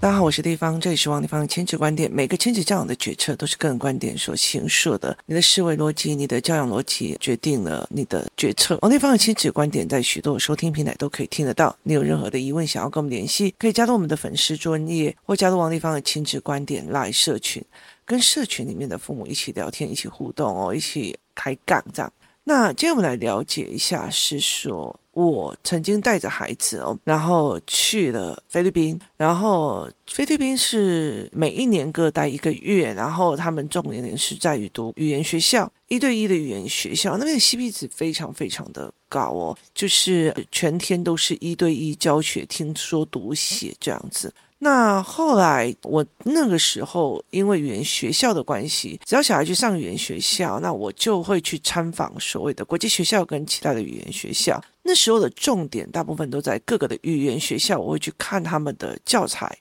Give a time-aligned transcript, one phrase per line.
[0.00, 2.10] 大家好，我是地方，这里是王地方的亲子观点。
[2.12, 5.16] 每个亲子教养的决策都是个人观点所形塑的。
[5.24, 8.78] 你的思维逻辑、你的教养逻辑决定了你的决策。
[8.82, 11.74] 王地方的亲子观点在许多收听平台都可以听得到。
[11.84, 17.64] 你有任何的疑问想要跟我们联系，可以加入我们的粉丝专业，或加入王地方的亲子观点来社群，
[18.04, 22.12] 跟社群里面的父母一起聊天、一起互动哦，一起开杠这样。
[22.44, 25.00] 那今天我们来了解一下，是说。
[25.14, 44.32] 我曾经带着孩子哦，然后去了菲律宾，然后菲律宾是每一年各待一个月，然后他们重点是在于读语言学校，一对一的语言学校，那边的 CP 值非常非常的高哦，就是全天都是一对一教学，听说读写这样子。
[44.58, 54.62] 那后来我那个时候因为语言学校的关系，只要小孩去上语言学校，那我就会去参访所谓的国际学校跟其他的语言学校。
[54.84, 59.58] 那时候的重点大部分都在各个的语言学校，我会去看他们的教材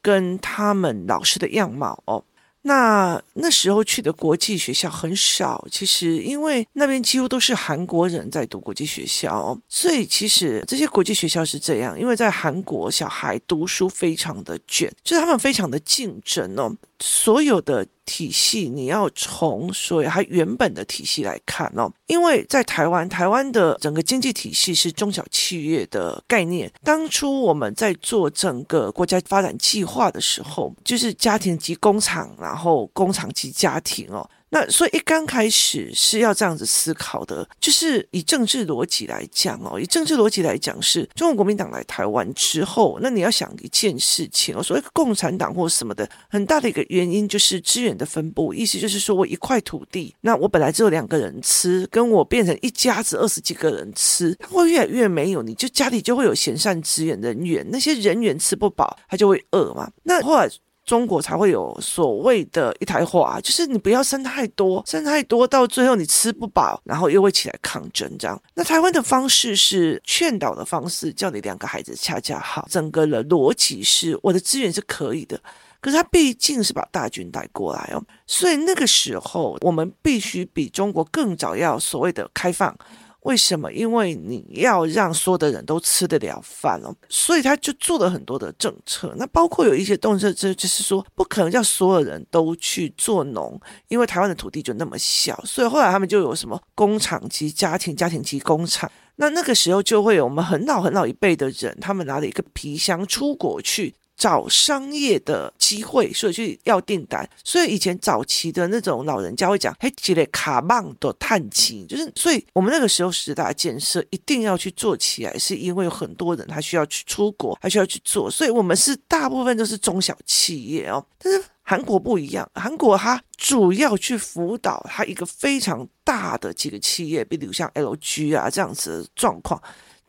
[0.00, 2.22] 跟他们老师的样貌哦。
[2.62, 16.76] 那那时候去的国际学校很少，其实因为那边几乎都是韩国人在读国际学校，所以其实这些国际学校是这样，因为在韩国小孩读书非常的卷，就是他们非常的竞争哦。
[17.02, 26.70] 所有的体系，你要从所以它原本的体系来看哦，因为在台湾，台湾的整个经济体系是中小企业的概念。
[26.84, 34.28] 当初我们在做整个国家发展计划的时候，就是家庭及工厂，然后工厂及家庭哦。
[34.50, 59.90] 那所以一刚开始是要这样子思考的，就是以政治逻辑来讲哦，以政治逻辑来讲是中国国民党来台湾之后，那你要想一件事情哦，所谓共产党或什么的，很大的一个原因就是资源的分布，意思就是说我一块土地，那我本来只有两个人吃，跟我变成一家子二十几个人吃，它会越来越没有，你就家里就会有闲散资源人员，那些人员吃不饱，他就会饿嘛。
[60.02, 60.50] 那后来。
[60.90, 68.36] 中国才会有所谓的一台化，就是你不要生太多，生太多到最后你吃不饱，然后又会起来抗争这样。
[68.54, 72.66] 那台湾的方式是劝导的方式，叫你两个孩子恰恰好。
[72.68, 75.40] 整个的逻辑是我的资源是可以的，
[75.80, 82.76] 可是他毕竟是把大军带过来哦，所以那个时候我们必须比中国更早要所谓的开放。
[83.22, 83.70] 为什么？
[83.72, 89.14] 因为你要让所有的人都吃得了饭哦，所以他就做了很多的政策。
[89.18, 95.38] 那包括有一些政策，这就是说不可能叫所有人都去做农，因为台湾的土地就那么小。
[95.44, 98.90] 所以后来他们就有什么工厂及家庭、家庭及工厂。
[99.16, 103.94] 那那个时候就会有我们很老很老一辈的人，他们拿了一个皮箱出国去。
[104.20, 107.26] 找商业的机会，所以去要订单。
[107.42, 118.30] 所以以前早期的那种老人家会讲，嘿，积累卡棒的叹气，就是所以我们那个时候十大建设一定要去做起来，是因为有很多人他需要去出国，还需要去做。
[118.30, 129.58] 所以我们是大部分都是中小企业哦，但是韩国不一样，韩国它主要去辅导它一个非常大的几个企业，比如像 LG 啊这样子的状况。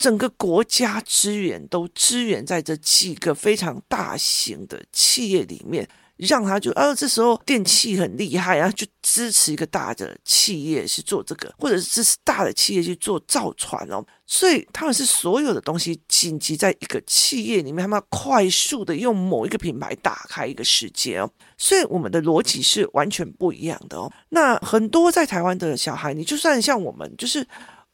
[0.02, 14.04] 整个国家资源都支援在这几个非常大型的企业里面，让他就啊，这时候电器很厉害啊，就支持一个大的企业去做这个，或者是支持大的企业去做造船哦。
[14.26, 21.30] 所以他们是所有的东西紧急在一个企业里面，他们要快速的用某一个品牌打开一个世界哦。
[21.60, 24.12] 所以我们的逻辑是完全不一样的哦。
[24.30, 27.46] 那很多在台湾的小孩，你就算像我们，就是。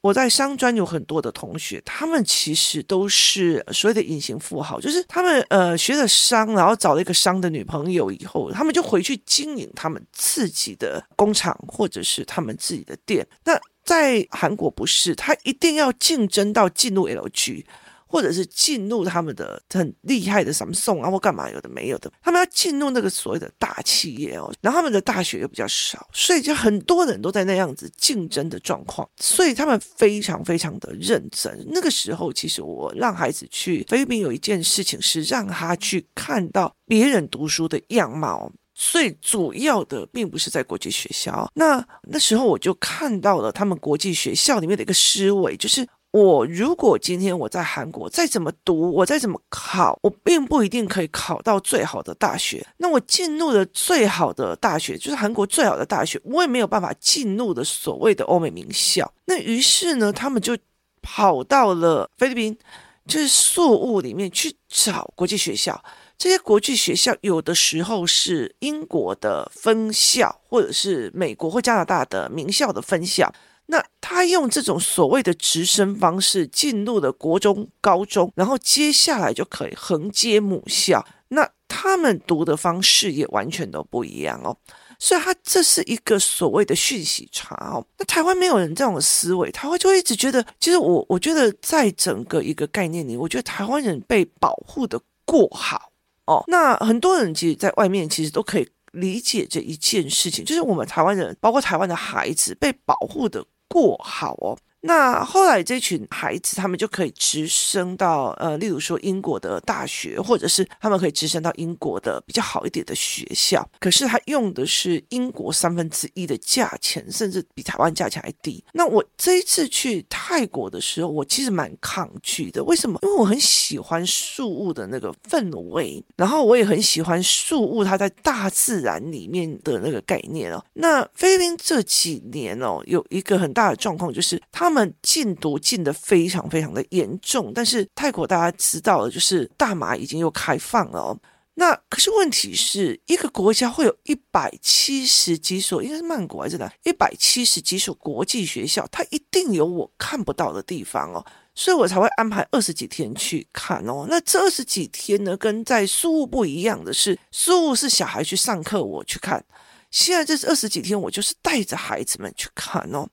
[0.02, 13.28] 我在商专有很多的同学，他们其实都是所谓的隐形富豪，就是他们呃学了商，然后找了一个商的女朋友以后，他们就回去经营他们自己的工厂或者是他们自己的店。
[13.44, 17.66] 那在韩国不是，他一定要竞争到进入 LG。
[18.08, 31.66] 或者是进入他们的很厉害的什么送啊，或干嘛有的没有的，他们要进入那个所谓的大企业哦，然后他们的大学又比较少，所以就很多人都在那样子竞争的状况，所以他们非常非常的认真。
[31.70, 41.52] 那个时候，其实我让孩子去菲律宾有一件事情是让他去看到别人读书的样貌，最主要的并不是在国际学校。
[41.56, 45.86] 那那时候我就看到了他们国际学校里面的一个思维，就是。
[46.18, 52.66] 我如果今天我在韩国再怎么读，我再怎么考，我并不一定可以考到最好的大学。
[52.78, 59.14] 那我进入了最好的大学，就是韩国最好的大学，我也没有办法进入的所谓的欧美名校。
[59.26, 60.58] 那于是呢，他们就
[61.04, 62.58] 跑到了菲律宾，
[63.06, 65.84] 就是宿务里面去找国际学校。
[66.18, 73.32] 这些国际学校有的时候是英国的分校，或者是美国或加拿大的名校的分校。
[73.68, 81.06] 那他用这种所谓的直升方式进入了国中、高中，然后接下来就可以横接母校。
[81.30, 84.58] 那他们读的方式也完全都不一样哦。
[85.00, 87.86] 所以，他这是一个所谓的讯息差哦。
[88.00, 95.92] 那台湾没有人这种思维，台湾就会一直觉得，其实我我觉得在整个一个概念里，我觉得台湾人被保护的过好
[96.26, 96.44] 哦。
[96.48, 104.58] 那很多人其实在外面其实都可以理解这一件事情，就是我们台湾人，包括台湾的孩子被保护的过好哦。
[104.82, 113.68] 那后来这群孩子，他们就可以直升到呃，例如说英国的大学，或者是他们可以直升到英国的比较好一点的学校。
[113.80, 118.64] 可是他用的是英国三分之一的价钱，甚至比台湾价钱还低。
[118.72, 122.64] 那我这一次去泰国的时候，我其实蛮抗拒的。
[122.64, 123.00] 为什么？
[123.02, 130.64] 因为我很喜欢树屋的那个氛围，然后我也很喜欢树屋它在大自然里面的那个概念哦。
[130.74, 134.67] 那菲律宾这几年哦，有一个很大的状况就是它。
[134.68, 141.18] 他们禁毒禁得非常非常的严重，但是泰国大家知道的，就是大麻已经又开放了哦。
[141.54, 146.70] 那可是问题是一个国家会有一百七十几所，应该是曼谷还是哪？
[146.84, 151.26] 一百七十几所国际学校，它一定有我看不到的地方哦，
[151.56, 154.06] 所以我才会安排二十几天去看哦。
[154.10, 159.44] 那这二十几天呢，跟在宿务不一样的是，宿务是小孩去上课，我去看。
[159.90, 163.08] 现在这二十几天，我就是带着孩子们去看哦。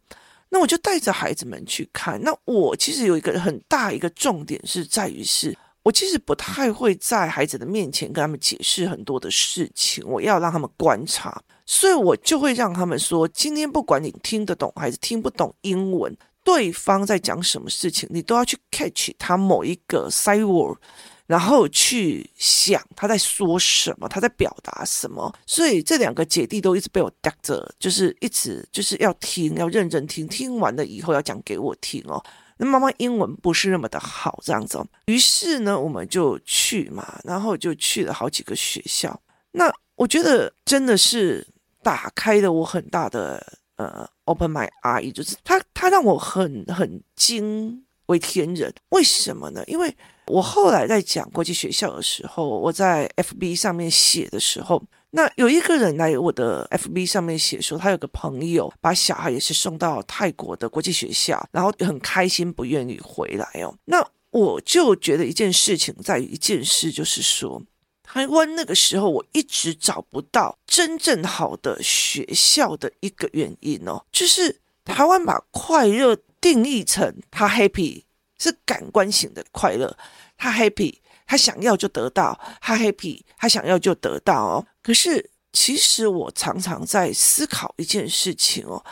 [0.54, 2.22] 那我就带着孩子们去看。
[2.22, 5.52] 那我其实有一个很大一个重点是在于是，
[5.82, 20.78] 我其实不太会在孩子的面前跟他们解释很多的事情，我要让他们观察，所以我就会让他们说，今天不管你听得懂还是听不懂英文，对方在讲什么事情，你都要去 catch 他某一个 side word。
[21.26, 32.22] 然后去想他在说什么，他在表达什么，所以这两个姐弟都一直被我带着，就是一直就是要听，要认真听，听完了以后要讲给我听哦。
[32.56, 34.86] 那妈妈英文不是那么的好，这样子哦。
[35.06, 39.20] 于是呢，我们就去嘛，然后就去了好几个学校。
[39.52, 41.46] 那我觉得真的是
[41.82, 43.44] 打开了我很大的
[43.76, 48.72] 呃，open my eye，就是他他让我很很惊为天人。
[48.90, 49.62] 为什么呢？
[49.66, 49.94] 因为
[50.26, 63.74] 我后来在讲国际学校的时候，我在 FB 上面写的时候，那有一个人来我的 FB 上面写说，他有个朋友把小孩也是送到泰国的国际学校，然后很开心不愿意回来哦。
[63.84, 67.62] 那我就觉得一件事情在于一件事，就是说
[68.02, 78.04] 台湾那个时候我一直找不到真正好的学校的一个原因哦，就是台湾把快乐定义成他 happy。
[78.36, 79.96] 是感官型的快乐，
[80.36, 80.92] 他 happy，
[81.24, 84.66] 他想要就得到，他 happy，他想要就得到哦。
[84.82, 88.84] 可是其实我常常在思考一件事情哦，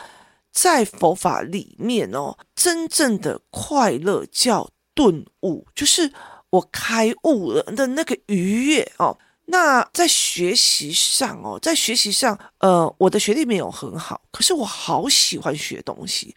[0.51, 6.11] 在佛法里面哦，真正的快乐叫顿悟，就是
[6.49, 9.19] 我开悟了的那个愉悦哦。
[9.45, 16.33] 那在学习上哦，在学习上，呃，我的学历没有很好，可是我好喜欢学东西，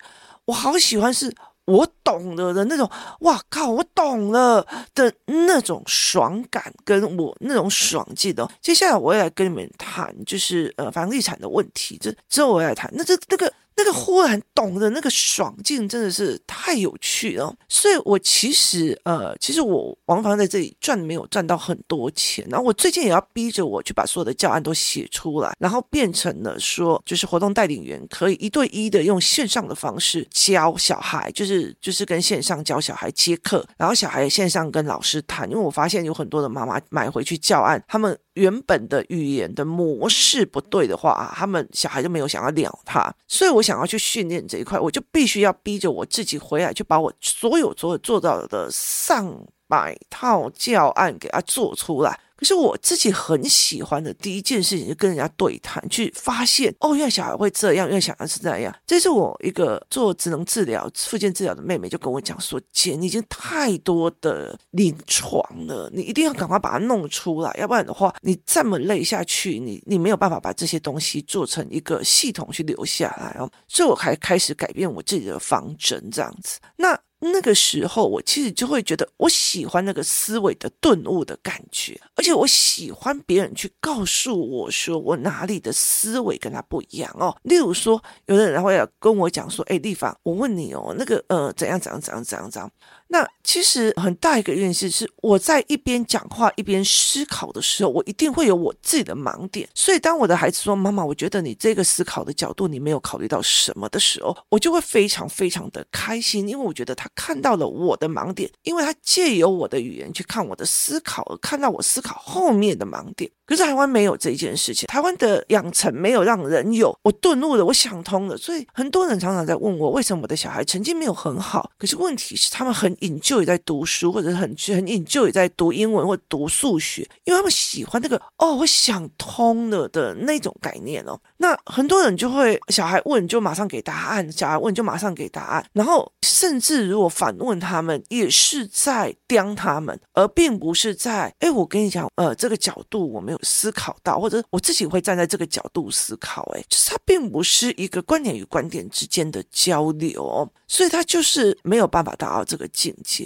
[0.46, 1.32] 我好喜欢是。
[1.66, 2.88] 我懂了的那种，
[3.22, 3.68] 哇靠！
[3.68, 4.64] 我懂了
[4.94, 8.48] 的那种爽感，跟我那种爽劲的。
[8.62, 11.98] 接下来我也来跟你们谈，就是呃房地产的问题。
[12.00, 12.88] 这之后我也来谈。
[12.94, 13.52] 那这那个。
[13.76, 38.18] 那个忽然懂的那个爽劲真的是太有趣了，所以我其实呃，其实我王房在这里赚没有赚到很多钱，然后我最近也要逼着我去把所有的教案都写出来，然后变成了说，就是活动带领员可以一对一的用线上的方式教小孩，就是就是跟线上教小孩接课，然后小孩线上跟老师谈，因为我发现有很多的妈妈买回去教案，他们。
[38.36, 52.20] 原本的语言的模式不对的话啊，他们小孩就没有想要鸟他，所以我想要去训练这一块，我就必须要逼着我自己回来，去把我所有所有做到的上百套教案给他做出来。
[52.36, 58.74] 可是我自己很喜欢的第一件事情，就跟人家对谈，去发现哦，原来小孩会这样，原来小孩是这样。
[58.86, 76.58] 这是我一个做职能治疗、复健治疗的妹妹就跟我讲说：“姐，你已经太多的临床了，你一定要赶快把它弄出来，要不然的话，你这么累下去，你你没有办法把这些东西做成一个系统去留下来哦。”所以，我还开始改变我自己的方针，这样子。
[76.76, 76.98] 那。
[77.18, 87.34] 那个时候，我其实就会觉得，我喜欢那个思维的顿悟的感觉，而且我喜欢别人去告诉我说，我哪里的思维跟他不一样哦。
[87.42, 92.70] 例如说，有的人会要跟我讲说，哎，丽芳，我问你哦，那个呃，怎样怎样怎样怎样怎样。
[93.08, 99.68] 那其实很大一个认识是，是我在一边讲话一边思考的时候，我一定会有我自己的盲点。
[99.74, 113.30] 所以当我的孩子说：“妈妈，我觉得你这个思考的角度你没有考虑到什么的时候”，我就会非常非常的开心，因为我觉得他看到了我的盲点，因为他借由我的语言去看我的思考，而看到我思考后面的盲点。
[113.46, 118.36] 可是台湾没有这一件事情，台湾的养成没有让人有我顿悟了，我想通了。
[118.36, 121.70] 所以很多人常常在问我，为什么我的小孩成绩没有很好？
[121.78, 131.18] 可是问题是他们很 enjoy 在读书，或者很很 enjoy 在读英文或读数学，因为他们喜欢那个哦，我想通了的那种概念哦。
[131.38, 143.40] 那很多人就会小孩问就马上给答案，小孩问就马上给答案，然后甚至如果反问他们，也是在刁他们，而并不是在哎，我跟你讲，呃，这个角度我没有。
[143.42, 152.66] 思考到，或者我自己会站在这个角度思考，哎，就是它并不是一个观点与观点之间的交流，所以它就是没有办法达到这个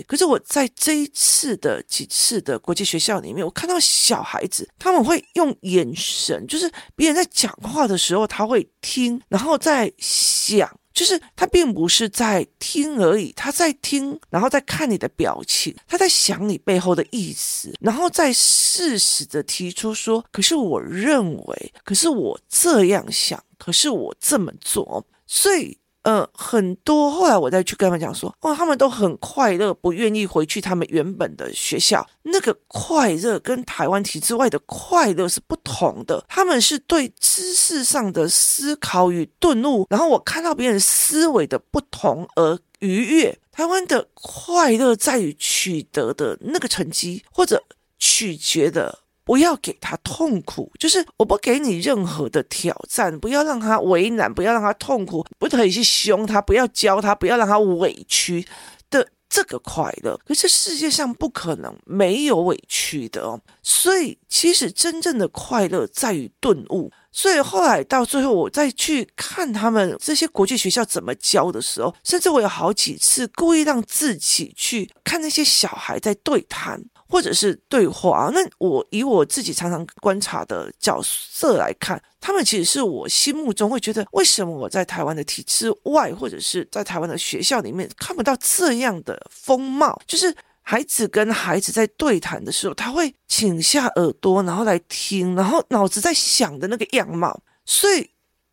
[0.07, 10.71] 可是我在这一次的几次的国际学校里面，我看到小孩子他们会用眼神，就是别人在讲话的时候，他会听，然后在想。
[10.93, 25.79] 就是他并不是在听而已，他在听，然后在看你的表情，他在想你背后的意思，然后再适时的提出说：“可是我认为，可是我这样想，可是我这么做。”所以。
[26.03, 32.09] 呃，很多后来我再去跟他们讲说，哦，他们都很快乐，不愿意回去他们原本的学校。
[32.23, 36.25] 那个快乐跟台湾体制外的快乐是不同的。
[36.27, 43.39] 他们是对知识上的思考与顿悟，然后我看到别人思维的不同而愉悦。
[43.53, 47.63] 台湾的快乐在于取得的那个成绩，或者
[47.99, 49.01] 取决的。
[49.31, 58.45] 不要给他痛苦，就是我不给你任何的挑战，不要让他为难，不要让他痛苦，不可以去凶他，不要教他，不要让他委屈
[58.91, 60.19] 的这个快乐。
[60.27, 66.91] 可是世界上不可能没有委屈的哦，所以其实真正的快乐在于顿悟。
[67.13, 76.83] 所以后来到最后，我再去看他们这些国际学校怎么教的时候，甚至我有好几次故意让自己去看那些小孩在对谈。
[77.11, 90.01] 或者是对话，那我以我自己常常观察的角色来看，他们其实是我心目中会觉得，为什么我在台湾的体制外，或者是在台湾的学校里面看不到这样的风貌？
[90.07, 98.09] 就是孩子跟孩子在对谈的时候，他会倾下耳朵，然后来听，然后脑子在想的那个样貌，所以。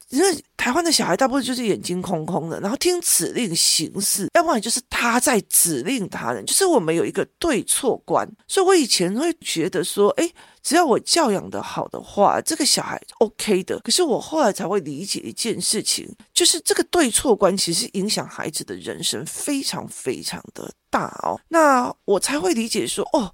[0.09, 8.27] 因为台湾的小孩大部分就是眼睛空空的，然后听指令行事，要不然就是他在指令他人，就是我们有一个对错观。
[8.47, 10.33] 所以我以前会觉得说，诶，
[10.63, 13.79] 只要我教养得好的话，这个小孩 OK 的。
[13.79, 21.39] 可是我后来才会理解一件事情，就是这个对错观其实影响孩子的人生非常非常的大哦。
[21.49, 23.33] 那我才会理解说，哦。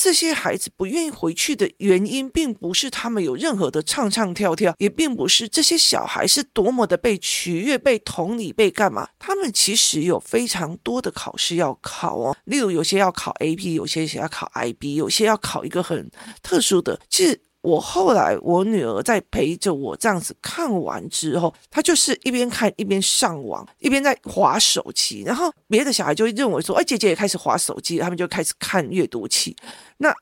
[0.00, 9.08] 这些孩子不愿意回去的原因，并不是他们有任何的唱唱跳跳，也并不是这些小孩是多么的被取悦、被同理、被干嘛。
[9.18, 16.08] 他们其实有非常多的考试要考哦，例如有些要考 AP，有些要考 IB，有些要考一个很
[16.42, 17.00] 特殊的。
[17.10, 17.40] 其实。
[17.68, 25.22] 我后来，我女儿在陪着我这样子看完之后，她就是一边看一边上网，一边在划手机。
[25.26, 29.54] 然后别的小孩就认为说：“哎，姐姐也开始划手机。”他们就开始看阅读器。
[29.98, 30.14] 那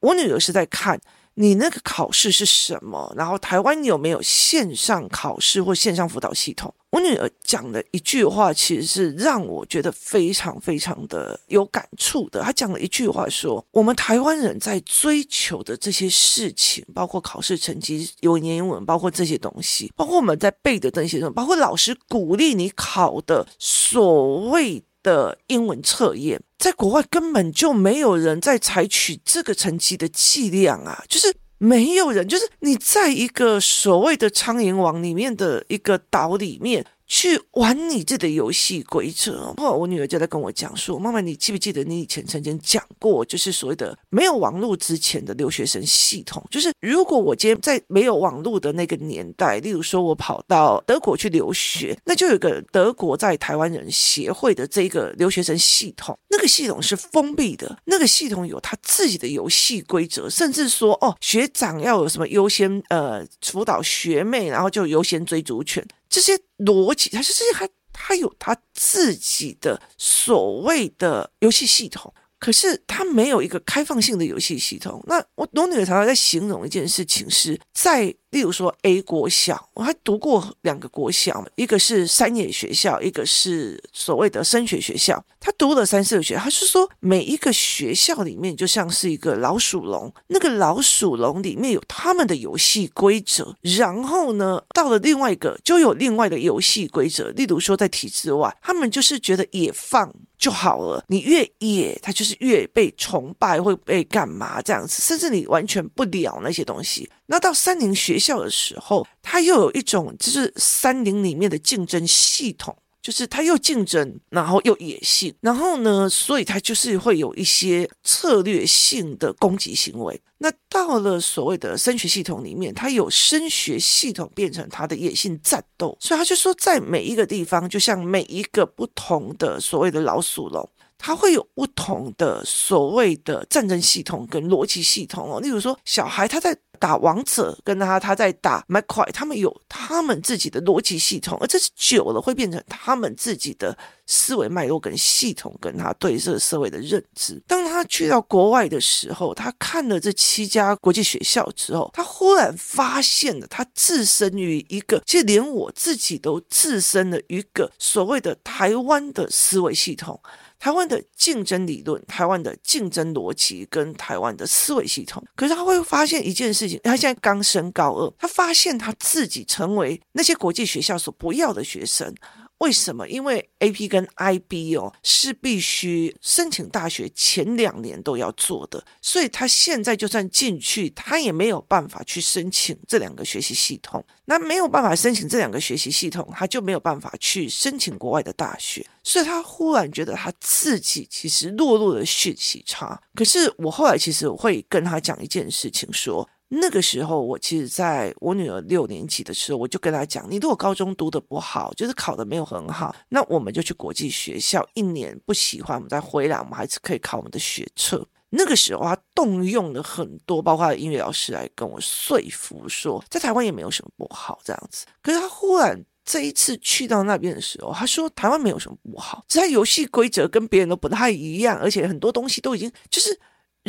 [0.00, 1.00] 我女儿是在看。
[1.40, 3.14] 你那个考试是什么？
[3.16, 6.74] 然后台湾有没有线上考试或线上辅导系统？
[6.90, 12.42] 我女儿讲的一句话，其实是让我觉得非常非常的有感触的。
[12.42, 36.84] 她讲了一句话说：“我们台湾人在追求的这些事情，包括考试成绩、有年英文，包括这些东西，包括我们在背的那些东西，包括老师鼓励你考的所谓。”的英文测验，在国外根本就没有人在采取这个层级的计量啊，就是没有人，就是你在一个所谓的苍蝇网里面的一个岛里面。
[37.08, 39.52] 去玩你自己的游戏规则。
[39.56, 46.44] 后来我女儿就在跟我讲说：“妈妈，你记不记得你以前曾经讲过，就是所谓的没有网络之前的留学生系统？
[46.50, 72.12] 就是如果我今天在没有网络的那个年代，例如说我跑到德国去留学，那就有个德国在台湾人协会的这个留学生系统，那个系统是封闭的，那个系统有他自己的游戏规则，甚至说哦，学长要有什么优先呃辅导学妹，然后就优先追逐权。”这些逻辑，它就是还它有他自己的所谓的游戏系统。
[72.38, 75.02] 可是他没有一个开放性的游戏系统。
[75.06, 78.14] 那我我女儿常常在形容一件事情是在。
[78.30, 85.24] 例如说，A 国小，我还读过两个国小，一个是山野学校，一个是所谓的升学学校。
[85.40, 97.30] 他读了三四个学校，他是说每一个学校里面就像是一个老鼠笼，那个老鼠笼里面有他们的游戏规则，然后呢，到了另外一个就有另外的游戏规则。
[97.30, 100.12] 例如说，在体制外，他们就是觉得野放。
[100.38, 107.10] 就好了，你越野，他就是越被崇拜，会被干嘛这样子，甚至你完全不了那些东西。
[107.26, 112.76] 那到三林学校的时候，他又有一种就是山林里面的竞争系统。
[113.00, 120.20] 就是他又竞争，然后又野性，然后呢，所以他就是会有一些策略性的攻击行为。
[120.36, 130.68] 那到了所谓的升学系统里面，他有升学系统变成他的野性战斗，所以他就说，在每一个地方，就像每一个不同的所谓的老鼠笼。
[131.00, 147.40] 它会有不同的所谓的战争系统跟逻辑系统哦，例如说小孩他在打王者，跟他他在打麦块，他们有他们自己的逻辑系统，而这是久了会变成他们自己的思维脉络跟系统，跟他对这个社会的认知。
[147.46, 160.20] 当他去到国外的时候，他看了这七家国际学校之后，他忽然发现了他置身于一个，其实连我自己都置身了一个所谓的台湾的思维系统。
[160.58, 172.12] 台湾的竞争理论、台湾的竞争逻辑跟台湾的思维系统，可是他会发现一件事情，他现在刚升高二，他发现他自己成为那些国际学校所不要的学生。
[172.58, 173.08] 为什么？
[173.08, 184.04] 因为 AP 跟 IB 哦是必须申请大学前两年都要做的，所以他现在就算进去，他也没有办法去申请这两个学习系统。
[184.24, 188.84] 那没有办法申请这两个学习系统，他就没有办法去申请国外的大学。
[189.02, 193.00] 所以他忽然觉得他自己其实落入了学习差。
[193.14, 196.28] 可是我后来其实我会跟他讲一件事情说。
[196.50, 214.86] 那个时候，我其实在我女儿六年级的时候，我就跟她讲：“你如果高中读得不好，就是考得没有很好，那我们就去国际学校一年，不喜欢我们再回来，我们还是可以考我们的学测。”那个时候，他动用了很多，包括音乐老师来跟我说服，说在台湾也没有什么不好这样子。
[215.02, 223.20] 可是他忽然这一次去到那边的时候，他说台湾没有什么不好，只是游戏规则跟别人都不太一样，而且很多东西都已经就是。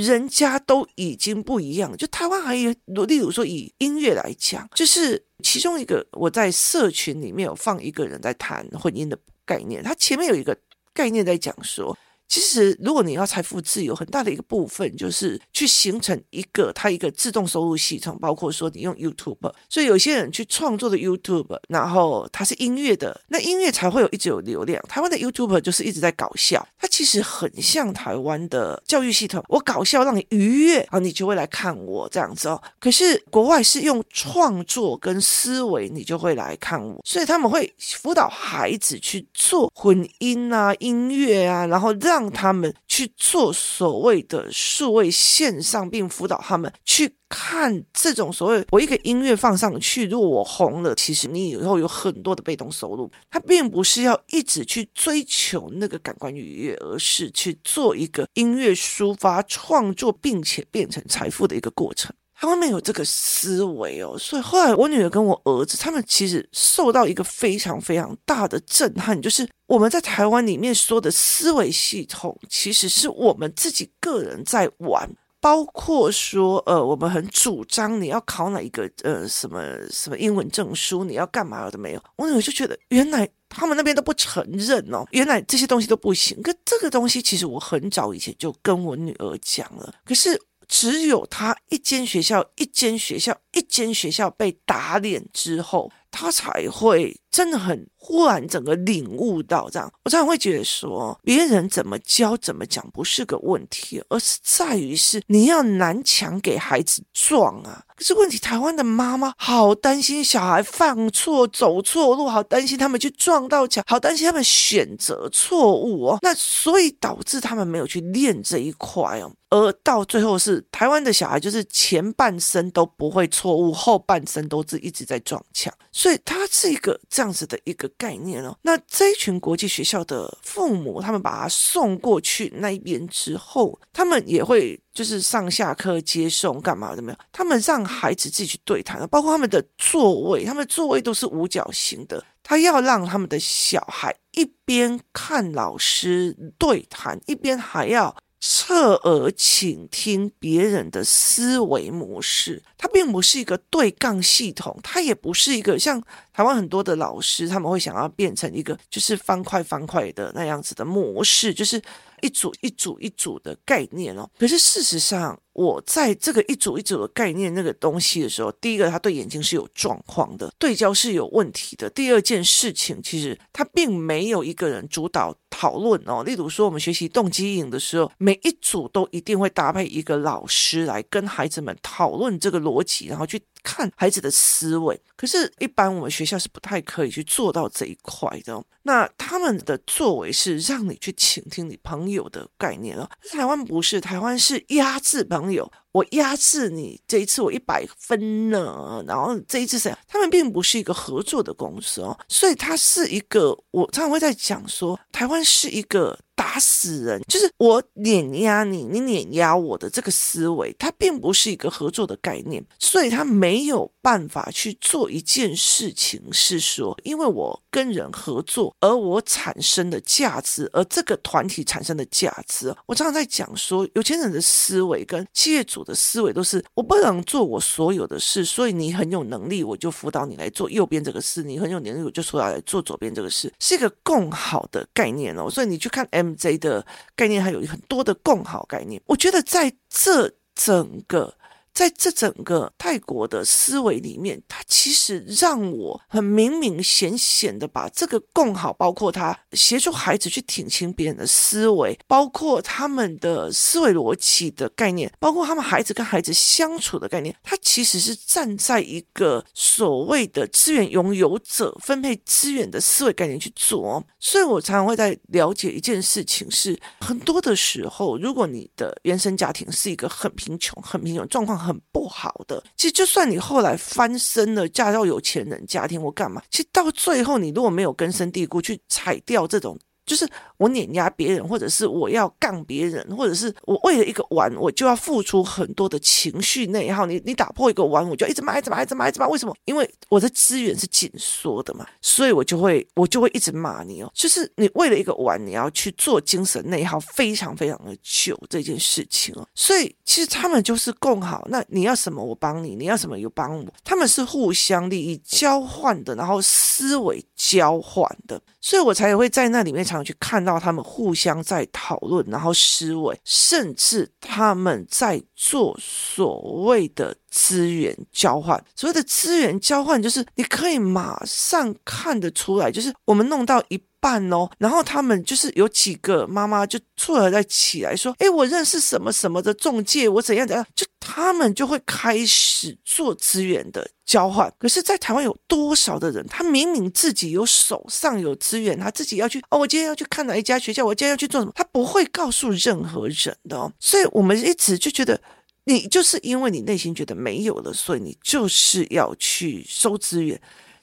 [0.01, 2.74] 人家都已经不一样，就台湾还有，
[3.06, 10.58] 例如说以音乐来讲，就是其中一个我在社群里面有放一个人在谈婚姻的概念，他前面有一个
[10.93, 11.97] 概念在讲说。
[12.30, 24.80] 其实，如果你要财富自由，很大的一个部分就是去形成一个它一个自动收入系统，包括说你用 YouTube，所以有些人去创作的 YouTube，然后它是音乐的，那音乐才会有一直有流量。
[24.88, 32.62] 台湾的 YouTube 就是一直在搞笑，它其实很像台湾的教育系统，我搞笑让你愉悦，啊，你就会来看我这样子哦。
[32.80, 42.18] 可是国外是用创作跟思维，你就会来看我，所以他们会辅导孩子去做混音啊、音乐啊，然后让。
[42.19, 53.10] 让他们去做所谓的数位线上，并辅导他们去看这种所谓我一个音乐放上去，如果我红了，其实你以后有很多的被动收入。
[53.29, 62.13] 他并不是要一直去追求那个感官愉悦，而是去做一个音乐抒发创作，并且变成财富的一个过程。
[62.41, 75.10] 他外面有这个思维哦，所以后来我女儿跟我儿子他们其实受到一个非常非常大的震撼，就是我们在台湾里面说的思维系统，其实是我们自己个人在玩，
[75.41, 82.02] 包括说呃，我们很主张你要考哪一个呃什么什么英文证书，你要干嘛的没有？
[82.15, 86.41] 我女儿就觉得原来他们那边都不承认哦，原来这些东西都不行。
[86.41, 90.41] 可这个东西其实我很早以前就跟我女儿讲了，可是。
[90.69, 99.92] 只有他一间学校，一间学校，一间学校被打脸之后，他才会真的很忽然整个领悟到这样。
[100.04, 107.84] 我常常会觉得说，别人怎么教怎么讲不是个问题，而是在于是你要南墙给孩子撞啊。
[107.96, 116.18] 可是问题，台湾的妈妈好担心小孩犯错、走错路，好担心他们去撞到墙，好担心他们选择错误哦。
[116.22, 125.74] 那所以导致他们没有去练这一块哦，而到最后是台湾的小孩，就是前半生都不会错误，后半生都是一直在撞墙。
[125.92, 128.58] 所以他是一个这样子的一个概念哦。
[128.62, 134.79] 那这一群国际学校的父母，他们把他送过去那一边之后，他们也会。
[134.91, 137.17] 就是上下课接送干嘛的没有？
[137.32, 142.21] 他们让孩子自己去对谈，包括他们的座位，他们座位都是五角形的。
[142.43, 156.02] 他要让他们的小孩一边看老师对谈，一边还要侧耳倾听别人的思维模式，它并不是一个对杠系统，它也不是一个像
[156.34, 161.82] 台湾很多的老师他们会想要变成一个就是方块方块的那样子的模式，就是。
[162.21, 171.89] 一组一组一组的概念哦，可是事实上，我在这个一组一组的概念那个东西的时候，第一个，他对眼睛是有状况的，对焦是有问题的。
[171.89, 176.23] 第二件事情，其实他并没有一个人主导讨论哦。
[176.23, 185.00] 例如说，我们学习动机影的时候，每一组都一定会搭配一个老师来跟孩子们讨论这个逻辑，然后去看孩子的思维。
[185.15, 188.63] 可是，一般我们学校是不太可以去做到这一块的。
[188.84, 193.10] 那他们的作为是让你去倾听你朋友的概念了。
[193.30, 195.72] 台湾不是，台湾是压制朋友。
[195.91, 199.93] 我压制你，这一次我一百分呢，然后这一次谁？
[200.08, 206.17] 他们并不是一个合作的公司哦，所以它是一个，我常常会在讲说，台湾是一个。
[206.39, 241.34] 打死人，就是我碾压你，你碾压我的这个思维，它并不是一个合作的概念，所以它没有办法去做一件事情，是说，因为我跟人合作，而我产生的价值，而这个团体产生的价值，我常常在讲说，有钱人的思维跟企业主我的思维都是，我不想做我所有的事，所以你很有能力，我就辅导你来做右边这个事，你很有能力，我就辅导来做左边这个事，是一个共好的概念哦，所以你去看 M J 的概念还有很多的共好概念，我觉得在这整个。
[241.80, 264.04] 在这整个泰国的思维里面，他其实让我很明明显显的把这个共好，包括他协助孩子去挺清别人的思维，包括他们的思维逻辑的概念，包括他们孩子跟孩子相处的概念，他其实是站在一个所谓的资源拥有者分配资源的思维概念去做。
[264.20, 271.58] 所以我常常会在了解一件事情是，很多的时候，如果你的原生家庭是一个很贫穷、很贫穷状况。
[271.68, 276.41] 很很不好的，其实就算你后来翻身了，嫁到有钱人家庭，或干嘛？
[276.49, 279.77] 其实到最后，你如果没有根深蒂固去踩掉这种。
[280.05, 280.27] 就是
[280.60, 287.06] 我碾压别人，或者是我要杠别人，或者是我为了一个碗，我就要付出很多的情绪内耗。
[287.06, 289.28] 你你打破一个碗，我就一直骂，一直骂，一直骂，一直骂。
[289.30, 289.56] 为什么？
[289.63, 294.12] 因为我的资源是紧缩的嘛，所以我就会我就会一直骂你哦。
[294.13, 299.48] 就是你为了一个碗，你要去做精神内耗，非常非常的久这件事情哦。
[299.56, 301.48] 所以其实他们就是共好。
[301.50, 310.00] 那你要什么我帮你，你要什么又帮我，他们是互相利益交换的，然后思维交换的，所以我才会在那里面常。
[310.00, 318.63] 去看到到他们互相在讨论，然后思维，甚至他们在做所谓的资源交换。
[318.75, 323.79] 所谓的资源交换，就是你可以马上看得出来，就是我们弄到一。
[323.99, 334.51] 办哦，然后他们就是有几个妈妈就撮合在起来说：“诶，我认识什么什么的中介，我怎样怎样。”就他们就会开始做资源的交换。
[334.59, 343.73] 可是，在台湾有多少的人，他明明自己有手上有资源，他自己要去哦，我今天要去看哪一家学校，我今天要去做什么，他不会告诉任何人的。
[343.79, 345.19] 所以我们一直就觉得，
[345.65, 350.39] 你就是因为你内心觉得没有了，所以你就是要去收资源。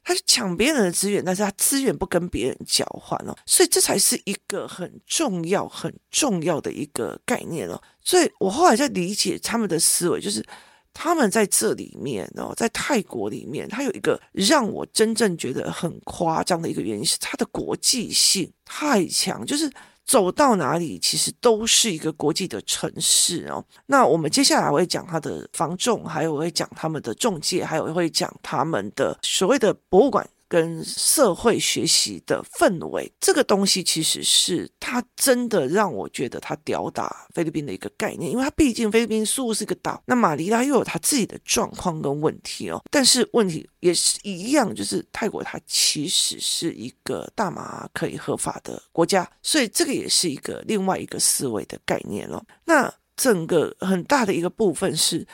[0.07, 7.83] 他是抢别人的资源，但是他资源不跟别人交换哦，所以这才是一个很重要、很重要的一个概念哦。
[8.05, 10.41] 所以我后来在理解他们的思维，就是
[10.95, 19.69] 他们在这里面哦，在泰国里面，他有一个让我真正觉得很夸张的一个原因是他的国际性太强，就是。
[20.07, 23.65] 走到哪里，其实都是一个国际的城市哦。
[23.87, 30.27] 那我们接下来会讲它的房仲，还有我会讲他们的中介，还有会讲他们的所谓的博物馆。
[30.49, 42.81] 跟社会学习的氛围，这个东西其实是它真的让我觉得它吊打菲律宾的一个概念，因为它毕竟菲律宾似乎是一个岛，那马尼拉又有它自己的状况跟问题哦。
[42.91, 52.43] 但是问题也是一样，就是泰国它其实是一个大麻可以合法的国家，所以这个也是一个另外一个思维的概念哦。
[52.65, 55.27] 那整个很大的一个部分是。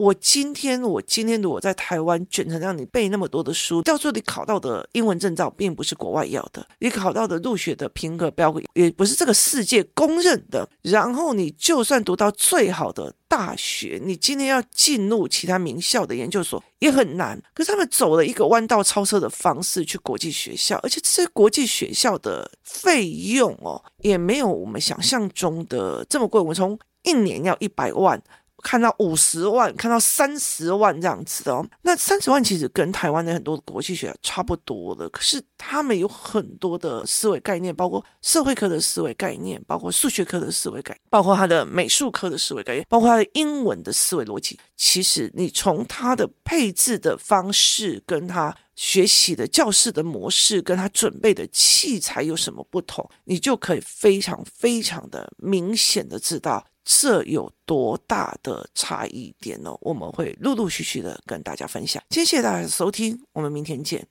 [0.00, 10.66] 我今天，我今天如果在台湾卷成让你背那么多的书，到时候你考到的英文证照并不是国外要的，你考到的入学的评格标准也不是这个世界公认的。
[10.80, 17.38] 然后你就算读到最好的大学，你今天要进入其他名校的研究所也很难。
[17.52, 26.40] 可是他们走了一个弯道超车的方式去国际学校，而且这些国际学校的费用哦，也没有我们想象中的这么贵。
[26.40, 28.18] 我们从一年要一百万。
[28.62, 31.66] 看到五十万，看到三十万这样子的哦。
[31.82, 44.58] 那三十万其实跟台湾的很多国际学差不多的，可是他们有很多的思维概念，包括社会科的思维概念，包括数学科的思维概念，包括他的美术科的思维概念，包括他的英文的思维逻辑。
[44.76, 56.66] 其实你从他的配置的方式，跟他学习的教室的模式，跟他准备的器材有什么不同，你就可以非常非常的明显的知道。
[56.84, 59.76] 这有多大的差异点呢？
[59.80, 62.02] 我们会陆陆续续的跟大家分享。
[62.10, 64.06] 谢谢大家的收听，我们明天见。